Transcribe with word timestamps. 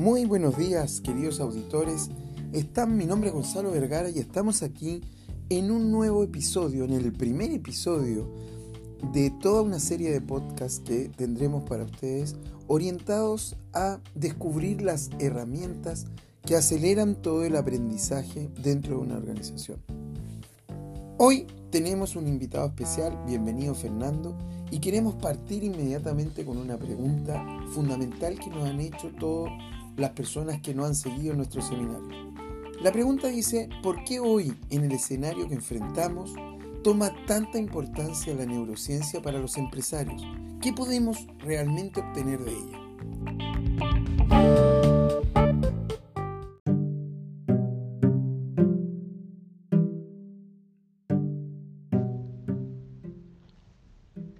Muy 0.00 0.24
buenos 0.24 0.56
días, 0.56 1.02
queridos 1.02 1.40
auditores. 1.40 2.08
Están, 2.54 2.96
mi 2.96 3.04
nombre 3.04 3.28
es 3.28 3.34
Gonzalo 3.34 3.70
Vergara 3.70 4.08
y 4.08 4.18
estamos 4.18 4.62
aquí 4.62 5.02
en 5.50 5.70
un 5.70 5.90
nuevo 5.90 6.24
episodio, 6.24 6.86
en 6.86 6.92
el 6.92 7.12
primer 7.12 7.50
episodio 7.50 8.26
de 9.12 9.28
toda 9.28 9.60
una 9.60 9.78
serie 9.78 10.10
de 10.10 10.22
podcasts 10.22 10.80
que 10.80 11.10
tendremos 11.10 11.68
para 11.68 11.84
ustedes 11.84 12.34
orientados 12.66 13.56
a 13.74 14.00
descubrir 14.14 14.80
las 14.80 15.10
herramientas 15.18 16.06
que 16.46 16.56
aceleran 16.56 17.14
todo 17.14 17.44
el 17.44 17.54
aprendizaje 17.54 18.48
dentro 18.62 18.96
de 18.96 19.02
una 19.02 19.18
organización. 19.18 19.82
Hoy 21.18 21.46
tenemos 21.68 22.16
un 22.16 22.26
invitado 22.26 22.68
especial, 22.68 23.22
bienvenido 23.26 23.74
Fernando, 23.74 24.34
y 24.70 24.78
queremos 24.78 25.16
partir 25.16 25.62
inmediatamente 25.62 26.46
con 26.46 26.56
una 26.56 26.78
pregunta 26.78 27.44
fundamental 27.74 28.38
que 28.38 28.48
nos 28.48 28.66
han 28.66 28.80
hecho 28.80 29.10
todas 29.18 29.52
las 29.96 30.10
personas 30.10 30.60
que 30.60 30.74
nos 30.74 30.86
han 30.86 30.94
seguido 30.94 31.34
nuestro 31.34 31.62
seminario. 31.62 32.30
La 32.82 32.92
pregunta 32.92 33.28
dice, 33.28 33.68
¿por 33.82 34.04
qué 34.04 34.20
hoy 34.20 34.54
en 34.70 34.84
el 34.84 34.92
escenario 34.92 35.46
que 35.48 35.54
enfrentamos 35.54 36.34
toma 36.82 37.10
tanta 37.26 37.58
importancia 37.58 38.34
la 38.34 38.46
neurociencia 38.46 39.20
para 39.20 39.38
los 39.38 39.58
empresarios? 39.58 40.22
¿Qué 40.62 40.72
podemos 40.72 41.26
realmente 41.40 42.00
obtener 42.00 42.40
de 42.40 42.52
ella? 42.52 42.80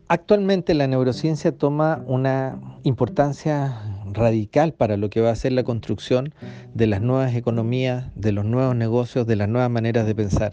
Actualmente 0.09 0.75
la 0.75 0.89
neurociencia 0.89 1.57
toma 1.57 2.03
una 2.07 2.59
importancia 2.83 3.90
radical 4.15 4.73
para 4.73 4.97
lo 4.97 5.11
que 5.11 5.21
va 5.21 5.31
a 5.31 5.37
ser 5.37 5.53
la 5.53 5.65
construcción 5.65 6.35
de 6.75 6.87
las 6.87 7.01
nuevas 7.01 7.35
economías, 7.35 8.07
de 8.15 8.33
los 8.33 8.45
nuevos 8.45 8.77
negocios, 8.77 9.27
de 9.27 9.37
las 9.37 9.49
nuevas 9.49 9.71
maneras 9.71 10.07
de 10.07 10.15
pensar. 10.15 10.53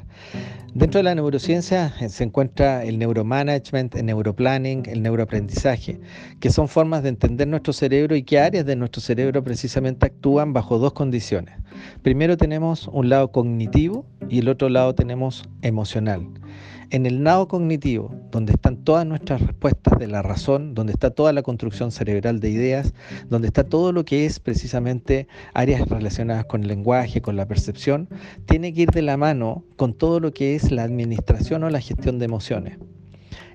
Dentro 0.73 0.99
de 0.99 1.03
la 1.03 1.15
neurociencia 1.15 1.93
eh, 1.99 2.09
se 2.09 2.23
encuentra 2.23 2.83
el 2.83 2.99
neuromanagement, 2.99 3.95
el 3.95 4.05
neuroplanning, 4.05 4.83
el 4.87 5.01
neuroaprendizaje, 5.01 5.99
que 6.39 6.51
son 6.51 6.67
formas 6.67 7.01
de 7.03 7.09
entender 7.09 7.47
nuestro 7.47 7.73
cerebro 7.73 8.15
y 8.15 8.23
qué 8.23 8.39
áreas 8.39 8.65
de 8.65 8.75
nuestro 8.75 9.01
cerebro 9.01 9.43
precisamente 9.43 10.05
actúan 10.05 10.53
bajo 10.53 10.77
dos 10.77 10.93
condiciones. 10.93 11.55
Primero 12.03 12.37
tenemos 12.37 12.87
un 12.93 13.09
lado 13.09 13.31
cognitivo 13.31 14.05
y 14.29 14.39
el 14.39 14.49
otro 14.49 14.69
lado 14.69 14.93
tenemos 14.93 15.49
emocional. 15.61 16.27
En 16.89 17.05
el 17.05 17.25
lado 17.25 17.49
cognitivo, 17.49 18.15
donde 18.31 18.53
están 18.53 18.77
todas 18.77 19.05
nuestras 19.05 19.41
respuestas 19.41 19.99
de 19.99 20.07
la 20.07 20.21
razón, 20.21 20.73
donde 20.73 20.93
está 20.93 21.09
toda 21.09 21.33
la 21.33 21.43
construcción 21.43 21.91
cerebral 21.91 22.39
de 22.39 22.49
ideas, 22.49 22.93
donde 23.29 23.47
está 23.47 23.65
todo 23.65 23.91
lo 23.91 24.05
que 24.05 24.25
es 24.25 24.39
precisamente 24.39 25.27
áreas 25.53 25.85
relacionadas 25.89 26.45
con 26.45 26.61
el 26.61 26.69
lenguaje, 26.69 27.21
con 27.21 27.35
la 27.35 27.45
percepción, 27.45 28.07
tiene 28.45 28.73
que 28.73 28.83
ir 28.83 28.91
de 28.91 29.01
la 29.01 29.17
mano 29.17 29.65
con 29.75 29.95
todo 29.95 30.21
lo 30.21 30.33
que 30.33 30.55
es 30.55 30.71
la 30.71 30.83
administración 30.83 31.65
o 31.65 31.69
la 31.69 31.81
gestión 31.81 32.19
de 32.19 32.25
emociones. 32.25 32.77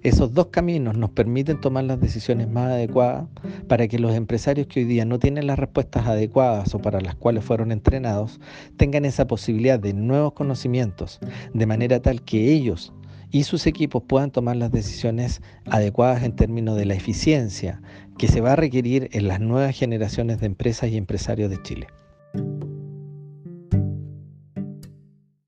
Esos 0.03 0.35
dos 0.35 0.49
caminos 0.49 0.99
nos 0.99 1.11
permiten 1.11 1.59
tomar 1.59 1.85
las 1.85 2.01
decisiones 2.01 2.51
más 2.51 2.73
adecuadas 2.73 3.29
para 3.67 3.89
que 3.89 3.99
los 3.99 4.15
empresarios 4.15 4.67
que 4.67 4.81
hoy 4.81 4.87
día 4.87 5.07
no 5.07 5.19
tienen 5.19 5.47
las 5.47 5.59
respuestas 5.59 6.07
adecuadas 6.07 6.75
o 6.75 6.81
para 6.81 7.01
las 7.01 7.15
cuales 7.15 7.45
fueron 7.45 7.73
entrenados 7.73 8.41
tengan 8.77 9.07
esa 9.07 9.27
posibilidad 9.27 9.79
de 9.79 9.95
nuevos 9.95 10.35
conocimientos, 10.35 11.19
de 11.55 11.67
manera 11.67 12.03
tal 12.03 12.21
que 12.21 12.53
ellos 12.53 12.93
y 13.33 13.43
sus 13.45 13.67
equipos 13.67 14.05
puedan 14.07 14.31
tomar 14.31 14.57
las 14.57 14.71
decisiones 14.71 15.43
adecuadas 15.65 16.23
en 16.23 16.37
términos 16.37 16.77
de 16.77 16.85
la 16.85 16.95
eficiencia 16.95 17.83
que 18.19 18.29
se 18.29 18.41
va 18.41 18.53
a 18.53 18.57
requerir 18.57 19.09
en 19.13 19.27
las 19.27 19.41
nuevas 19.41 19.77
generaciones 19.77 20.39
de 20.39 20.47
empresas 20.47 20.91
y 20.91 20.99
empresarios 20.99 21.51
de 21.51 21.61
Chile. 21.63 21.87